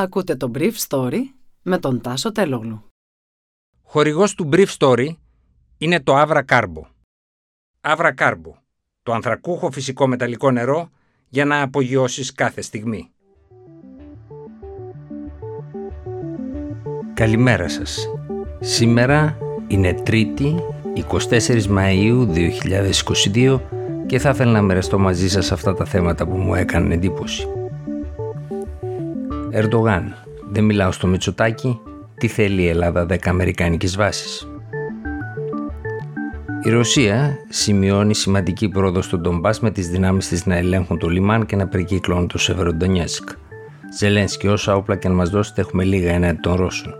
[0.00, 1.20] Ακούτε το Brief Story
[1.62, 2.84] με τον Τάσο Τελόγλου.
[3.82, 5.08] Χορηγός του Brief Story
[5.78, 6.82] είναι το Avra Carbo.
[7.80, 8.52] Avra Carbo,
[9.02, 10.90] το ανθρακούχο φυσικό μεταλλικό νερό
[11.28, 13.10] για να απογειώσεις κάθε στιγμή.
[17.14, 18.06] Καλημέρα σας.
[18.60, 20.54] Σήμερα είναι Τρίτη,
[20.94, 22.26] 24 Μαΐου
[23.34, 23.60] 2022
[24.06, 27.59] και θα ήθελα να μοιραστώ μαζί σας αυτά τα θέματα που μου έκαναν εντύπωση.
[29.52, 30.14] Ερντογάν,
[30.50, 31.80] δεν μιλάω στο Μητσοτάκι,
[32.14, 34.48] τι θέλει η Ελλάδα 10 αμερικάνικες βάσεις;
[36.62, 41.46] Η Ρωσία σημειώνει σημαντική πρόοδο στον Ντομπάς με τις δυνάμεις της να ελέγχουν το λιμάν
[41.46, 43.28] και να περικύκλωνουν το Σεβεροντονιέσκ.
[43.98, 46.94] Ζελένσκι, όσα όπλα και αν μας δώσετε έχουμε λίγα έναντι των Ρώσων.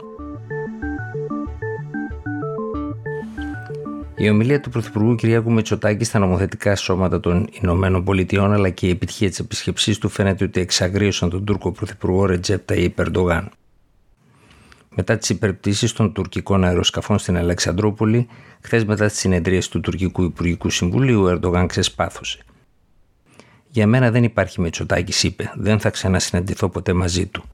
[4.21, 8.91] Η ομιλία του Πρωθυπουργού Κυριάκου Μητσοτάκη στα νομοθετικά σώματα των Ηνωμένων Πολιτειών αλλά και η
[8.91, 13.51] επιτυχία της επισκεψής του φαίνεται ότι εξαγρίωσαν τον Τούρκο Πρωθυπουργό Ρετζέπτα ή Περντογάν.
[14.89, 18.29] Μετά τις υπερπτήσεις των τουρκικών αεροσκαφών στην Αλεξανδρούπολη,
[18.61, 22.39] χθες μετά τις συνεδρίες του Τουρκικού Υπουργικού Συμβουλίου, ο Ερντογάν ξεσπάθωσε.
[23.69, 25.53] Για μένα δεν υπάρχει Μητσοτάκη, είπε.
[25.55, 27.45] Δεν θα ξανασυναντηθώ ποτέ μαζί του.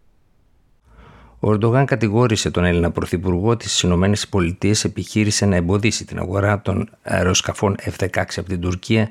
[1.47, 6.89] Ο Ερντογάν κατηγόρησε τον Έλληνα Πρωθυπουργό ότι στις ΗΠΑ επιχείρησε να εμποδίσει την αγορά των
[7.03, 9.09] αεροσκαφών F-16 από την Τουρκία,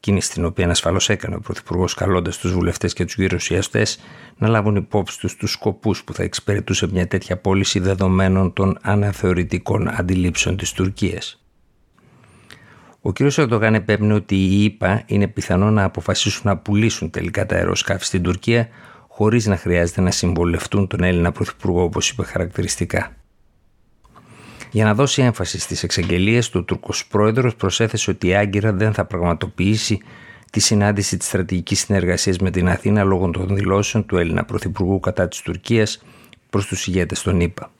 [0.00, 3.98] κίνηση την οποία ασφαλώς έκανε ο Πρωθυπουργός, καλώντας τους βουλευτές και τους γερουσιαστές
[4.36, 9.88] να λάβουν υπόψη τους τους σκοπούς που θα εξυπηρετούσε μια τέτοια πώληση δεδομένων των αναθεωρητικών
[9.88, 11.42] αντιλήψεων της Τουρκίας.
[13.00, 13.18] Ο κ.
[13.36, 18.22] Ερντογάν επέμεινε ότι οι ΗΠΑ είναι πιθανό να αποφασίσουν να πουλήσουν τελικά τα αεροσκάφη στην
[18.22, 18.68] Τουρκία
[19.18, 23.16] χωρίς να χρειάζεται να συμβολευτούν τον Έλληνα Πρωθυπουργό όπως είπε χαρακτηριστικά.
[24.70, 28.92] Για να δώσει έμφαση στις εξαγγελίες του, ο Τούρκος πρόεδρος προσέθεσε ότι η Άγκυρα δεν
[28.92, 30.00] θα πραγματοποιήσει
[30.50, 35.28] τη συνάντηση της στρατηγικής συνεργασίας με την Αθήνα λόγω των δηλώσεων του Έλληνα Πρωθυπουργού κατά
[35.28, 36.02] της Τουρκίας
[36.50, 37.70] προς τους ηγέτες των ΗΠΑ.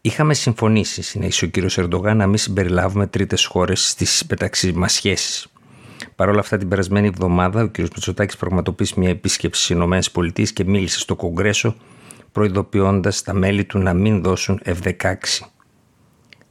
[0.00, 1.76] Είχαμε συμφωνήσει, συνέχισε ο κ.
[1.76, 5.48] Ερντογάν, να μην συμπεριλάβουμε τρίτες χώρες στις μεταξύ μα σχέσει.
[6.22, 7.78] Παρ' όλα αυτά, την περασμένη εβδομάδα ο κ.
[7.78, 11.76] Μητσοτάκης πραγματοποίησε μια επίσκεψη στις ΗΠΑ και μίλησε στο Κογκρέσο,
[12.32, 15.14] προειδοποιώντας τα μέλη του να μην δώσουν F-16.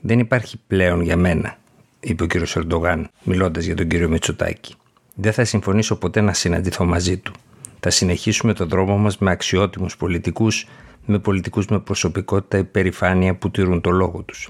[0.01, 1.57] Δεν υπάρχει πλέον για μένα,
[1.99, 2.31] είπε ο κ.
[2.55, 3.93] Ερντογάν, μιλώντας για τον κ.
[3.93, 4.73] Μητσοτάκη.
[5.15, 7.31] Δεν θα συμφωνήσω ποτέ να συναντηθώ μαζί του.
[7.79, 10.67] Θα συνεχίσουμε τον δρόμο μας με αξιότιμους πολιτικούς,
[11.05, 14.49] με πολιτικούς με προσωπικότητα υπερηφάνεια που τηρούν το λόγο τους.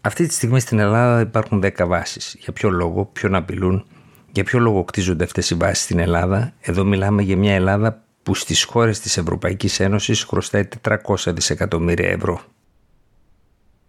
[0.00, 2.36] Αυτή τη στιγμή στην Ελλάδα υπάρχουν 10 βάσεις.
[2.38, 3.84] Για ποιο λόγο, ποιον απειλούν,
[4.32, 8.34] για ποιο λόγο κτίζονται αυτές οι βάσεις στην Ελλάδα; Εδώ μιλάμε για μια Ελλάδα που
[8.34, 12.40] στις χώρες της Ευρωπαϊκής Ένωσης χρωστάει 400 δισεκατομμύρια ευρώ.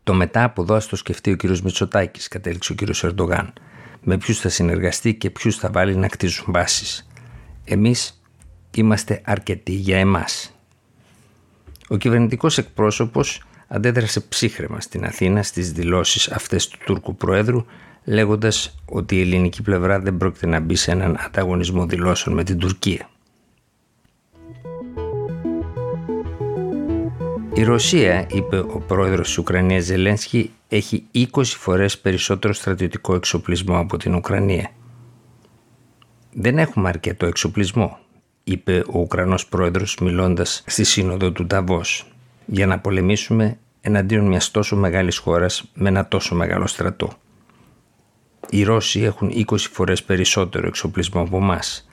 [0.04, 1.44] Το μετά από εδώ το σκεφτεί ο κ.
[1.44, 3.04] Μητσοτάκης, κατέληξε ο κ.
[3.04, 3.54] Ερντογάν.
[4.02, 7.08] Με ποιους θα συνεργαστεί και ποιους θα βάλει να κτίζουν βάσεις.
[7.64, 8.24] Εμείς
[8.72, 10.56] είμαστε αρκετοί για εμάς.
[11.88, 17.66] Ο κυβερνητικός εκπρόσωπος αντέδρασε ψύχρεμα στην Αθήνα στις δηλώσεις αυτές του Τούρκου Προέδρου
[18.06, 22.58] λέγοντας ότι η ελληνική πλευρά δεν πρόκειται να μπει σε έναν ανταγωνισμό δηλώσεων με την
[22.58, 23.10] Τουρκία.
[27.54, 33.98] Η Ρωσία, είπε ο πρόεδρος της Ουκρανίας Ζελένσκι, έχει 20 φορές περισσότερο στρατιωτικό εξοπλισμό από
[33.98, 34.70] την Ουκρανία.
[36.32, 37.98] Δεν έχουμε αρκετό εξοπλισμό,
[38.44, 42.08] είπε ο Ουκρανός πρόεδρος μιλώντας στη σύνοδο του Ταβός.
[42.46, 47.14] Για να πολεμήσουμε εναντίον μιας τόσο μεγάλης χώρας με ένα τόσο μεγάλο στρατό.
[48.54, 51.88] Οι Ρώσοι έχουν 20 φορές περισσότερο εξοπλισμό από εμάς,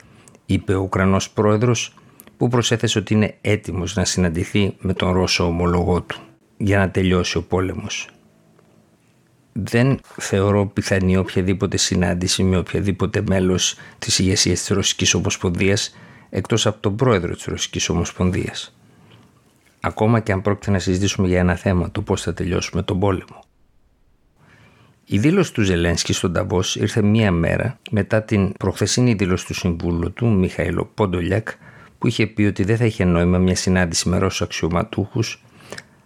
[0.45, 1.93] είπε ο Ουκρανός πρόεδρος
[2.37, 6.19] που προσέθεσε ότι είναι έτοιμος να συναντηθεί με τον Ρώσο ομολογό του
[6.57, 8.09] για να τελειώσει ο πόλεμος.
[9.51, 15.95] Δεν θεωρώ πιθανή οποιαδήποτε συνάντηση με οποιαδήποτε μέλος της ηγεσίας της Ρωσικής Ομοσπονδίας
[16.29, 18.75] εκτός από τον πρόεδρο της Ρωσικής Ομοσπονδίας
[19.79, 23.43] ακόμα και αν πρόκειται να συζητήσουμε για ένα θέμα, το πώς θα τελειώσουμε τον πόλεμο.
[25.13, 30.13] Η δήλωση του Ζελένσκι στον Ταβός ήρθε μία μέρα μετά την προχθεσινή δήλωση του συμβούλου
[30.13, 31.49] του, Μιχαήλο Πόντολιακ,
[31.97, 35.43] που είχε πει ότι δεν θα είχε νόημα μια συνάντηση με Ρώσους αξιωματούχους,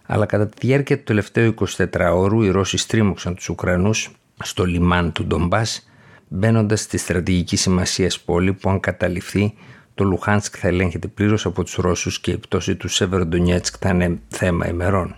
[0.06, 4.10] αλλά κατά τη διάρκεια του τελευταίου 24ωρου οι Ρώσοι στρίμωξαν τους Ουκρανούς
[4.42, 5.88] στο λιμάν του Ντομπάς,
[6.28, 9.54] μπαίνοντας στη στρατηγική σημασία πόλη που, αν καταληφθεί,
[9.94, 14.18] το Λουχάνσκ θα ελέγχεται πλήρως από τους Ρώσους και η πτώση του Σεβερντονιέτσκ θα είναι
[14.28, 15.16] θέμα ημερών.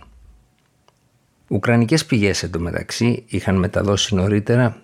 [1.49, 4.81] Ουκρανικές πηγές εντωμεταξύ είχαν μεταδώσει νωρίτερα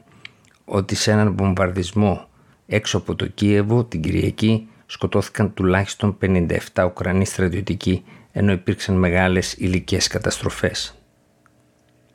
[0.66, 2.28] ότι σε έναν βομβαρδισμό
[2.66, 10.08] έξω από το Κίεβο την Κυριακή σκοτώθηκαν τουλάχιστον 57 Ουκρανοί στρατιωτικοί ενώ υπήρξαν μεγάλες υλικές
[10.08, 10.96] καταστροφές.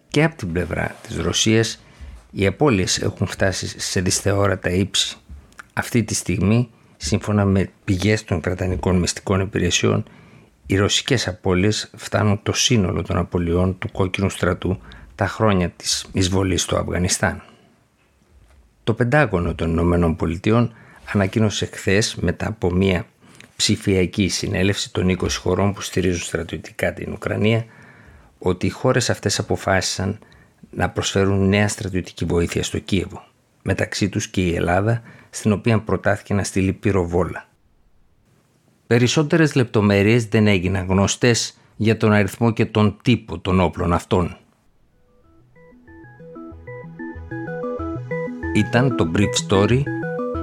[0.08, 1.81] Και από την πλευρά της Ρωσίας
[2.31, 5.17] οι απώλειες έχουν φτάσει σε δυσθεώρατα ύψη.
[5.73, 10.05] Αυτή τη στιγμή σύμφωνα με πηγές των κρατανικών μυστικών υπηρεσιών,
[10.71, 14.81] Οι ρωσικές απώλειες φτάνουν το σύνολο των απολειών του κόκκινου στρατού
[15.15, 17.43] τα χρόνια της εισβολής στο Αφγανιστάν.
[18.85, 20.73] Το Πεντάγωνο των Ηνωμένων Πολιτειών
[21.13, 23.07] ανακοίνωσε χθες μετά από μια
[23.57, 27.65] ψηφιακή συνέλευση των 20 χωρών που στηρίζουν στρατιωτικά την Ουκρανία
[28.39, 30.19] ότι οι χώρες αυτές αποφάσισαν
[30.71, 33.25] να προσφέρουν νέα στρατιωτική βοήθεια στο Κίεβο,
[33.63, 37.49] μεταξύ τους και η Ελλάδα, στην οποία προτάθηκε να στείλει πυροβόλα.
[38.91, 44.37] Περισσότερες λεπτομέρειες δεν έγιναν γνωστές για τον αριθμό και τον τύπο των όπλων αυτών.
[48.55, 49.83] Ήταν το Brief Story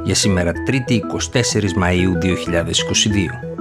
[0.04, 1.00] για σήμερα 3η
[1.34, 3.57] 24 Μαΐου 2022.